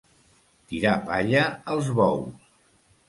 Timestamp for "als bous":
1.75-2.27